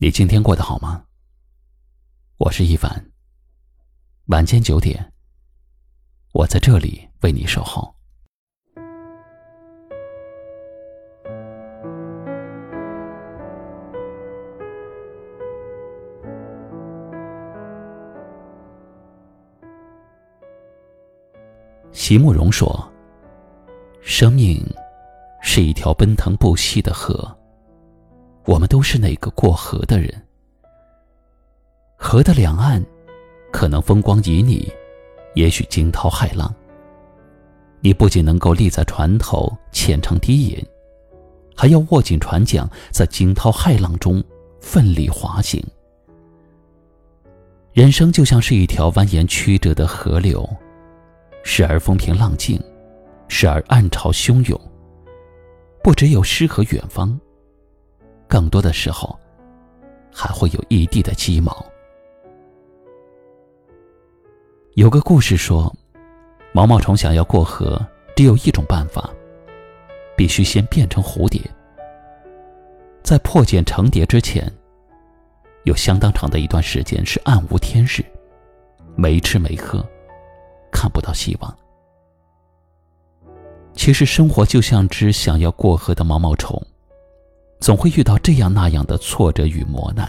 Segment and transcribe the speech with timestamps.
[0.00, 1.02] 你今天过得好吗？
[2.36, 3.10] 我是一凡。
[4.26, 5.12] 晚间九点，
[6.32, 7.92] 我在这里为你守候。
[21.90, 22.88] 席慕容说
[24.00, 24.64] ：“生命
[25.42, 27.36] 是一条奔腾不息的河。”
[28.48, 30.10] 我们都是那个过河的人。
[31.98, 32.82] 河的两岸，
[33.52, 34.66] 可能风光旖旎，
[35.34, 36.52] 也许惊涛骇浪。
[37.80, 40.66] 你不仅能够立在船头浅尝低吟，
[41.54, 44.24] 还要握紧船桨，在惊涛骇浪中
[44.62, 45.62] 奋力滑行。
[47.74, 50.48] 人生就像是一条蜿蜒曲折的河流，
[51.42, 52.58] 时而风平浪静，
[53.28, 54.58] 时而暗潮汹涌。
[55.84, 57.20] 不只有诗和远方。
[58.28, 59.18] 更多的时候，
[60.12, 61.64] 还会有一地的鸡毛。
[64.74, 65.74] 有个故事说，
[66.52, 67.84] 毛毛虫想要过河，
[68.14, 69.10] 只有一种办法，
[70.16, 71.40] 必须先变成蝴蝶。
[73.02, 74.52] 在破茧成蝶之前，
[75.64, 78.04] 有相当长的一段时间是暗无天日，
[78.94, 79.84] 没吃没喝，
[80.70, 81.58] 看不到希望。
[83.72, 86.60] 其实生活就像只想要过河的毛毛虫。
[87.60, 90.08] 总会遇到这样那样的挫折与磨难，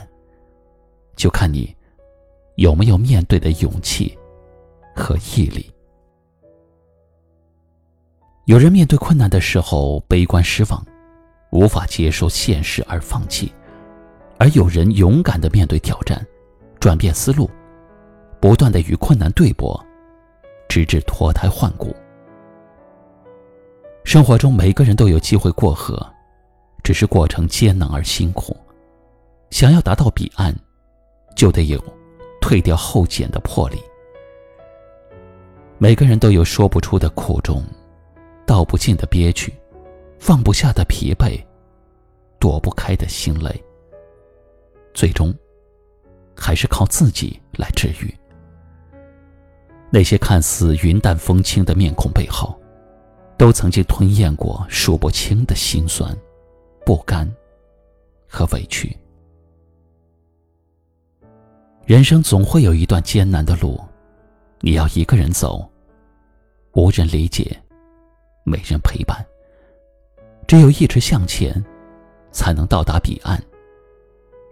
[1.16, 1.76] 就看你
[2.56, 4.18] 有没有面对的勇气
[4.96, 5.70] 和毅力。
[8.46, 10.86] 有人面对困难的时候悲观失望，
[11.52, 13.48] 无法接受现实而放弃；
[14.38, 16.26] 而有人勇敢的面对挑战，
[16.80, 17.50] 转变思路，
[18.40, 19.84] 不断的与困难对搏，
[20.68, 21.96] 直至脱胎换骨。
[24.04, 26.04] 生活中每个人都有机会过河。
[26.90, 28.58] 只是过程艰难而辛苦，
[29.52, 30.52] 想要达到彼岸，
[31.36, 31.80] 就得有
[32.42, 33.78] 退掉后茧的魄力。
[35.78, 37.64] 每个人都有说不出的苦衷，
[38.44, 39.54] 道不尽的憋屈，
[40.18, 41.40] 放不下的疲惫，
[42.40, 43.64] 躲不开的心累。
[44.92, 45.32] 最终，
[46.36, 48.12] 还是靠自己来治愈。
[49.92, 52.60] 那些看似云淡风轻的面孔背后，
[53.38, 56.18] 都曾经吞咽过数不清的辛酸。
[56.90, 57.32] 不甘
[58.28, 58.98] 和委屈，
[61.86, 63.80] 人生总会有一段艰难的路，
[64.62, 65.70] 你要一个人走，
[66.74, 67.56] 无人理解，
[68.44, 69.24] 没人陪伴。
[70.48, 71.64] 只有一直向前，
[72.32, 73.40] 才能到达彼岸，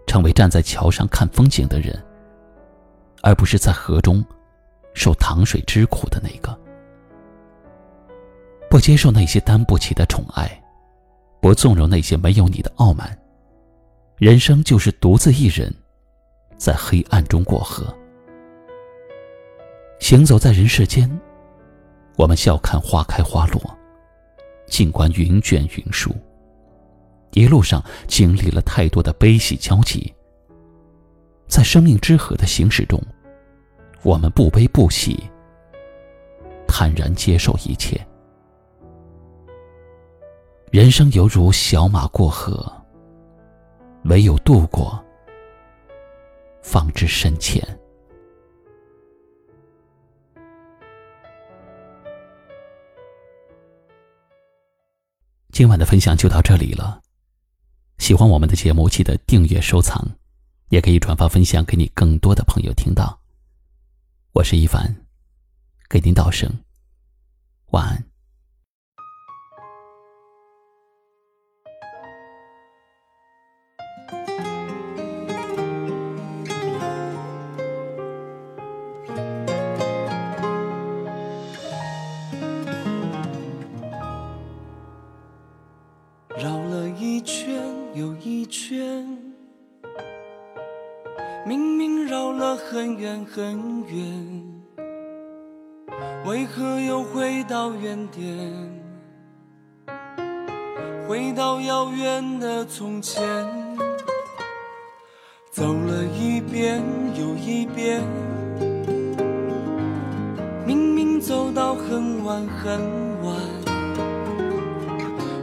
[0.06, 2.00] 成为站在桥上看风景的人，
[3.20, 4.24] 而不是在河中
[4.94, 6.56] 受糖水之苦的那个。
[8.70, 10.48] 不接受那些担不起的宠爱。
[11.40, 13.16] 不纵容那些没有你的傲慢。
[14.16, 15.72] 人生就是独自一人，
[16.56, 17.96] 在黑暗中过河。
[20.00, 21.08] 行走在人世间，
[22.16, 23.60] 我们笑看花开花落，
[24.66, 26.14] 静观云卷云舒。
[27.32, 30.12] 一路上经历了太多的悲喜交集，
[31.46, 33.00] 在生命之河的行驶中，
[34.02, 35.22] 我们不悲不喜，
[36.66, 38.04] 坦然接受一切。
[40.70, 42.70] 人生犹如小马过河，
[44.04, 45.02] 唯有渡过，
[46.62, 47.66] 方知深浅。
[55.52, 57.00] 今晚的分享就到这里了。
[57.96, 60.06] 喜欢我们的节目，记得订阅收藏，
[60.68, 63.18] 也可以转发分享给你更多的朋友听到。
[64.32, 64.94] 我是一凡，
[65.88, 66.52] 给您道声
[67.70, 68.07] 晚安。
[86.40, 87.60] 绕了一圈
[87.94, 89.04] 又一圈，
[91.44, 94.44] 明明绕了很远很远，
[96.24, 98.38] 为何又回到原点？
[101.08, 103.20] 回到遥远的从前，
[105.50, 106.80] 走了一遍
[107.16, 108.00] 又一遍，
[110.64, 112.80] 明明走到很晚很
[113.24, 113.34] 晚，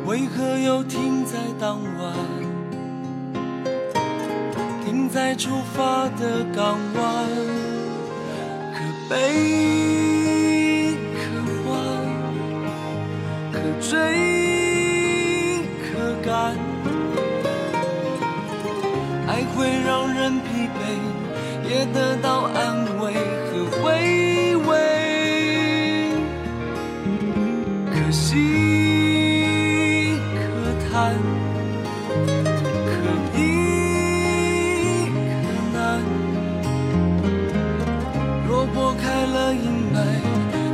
[0.06, 2.13] 为何又停在当晚，
[4.86, 7.25] 停在出发的港湾？
[8.72, 8.78] 可
[9.10, 9.13] 悲
[11.18, 11.22] 可
[11.63, 11.74] 欢，
[13.52, 13.98] 可醉
[15.81, 16.56] 可干，
[19.28, 20.80] 爱会让人疲惫，
[21.68, 22.64] 也得到爱。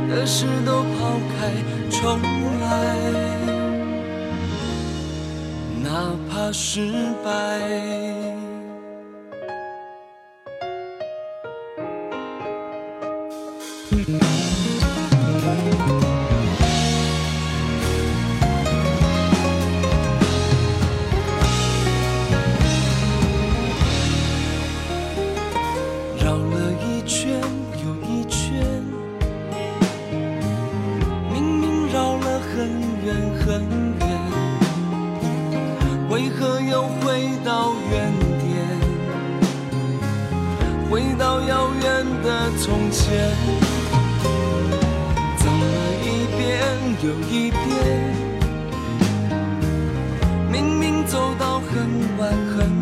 [0.08, 1.52] 的事都抛开
[1.90, 2.20] 重
[2.60, 2.66] 来
[5.82, 6.92] 哪怕失
[7.24, 7.32] 败。
[40.92, 43.34] 回到遥远的从前
[45.38, 45.74] 走了
[46.04, 46.68] 一遍
[47.02, 47.62] 又一遍
[50.50, 52.81] 明明走到很晚很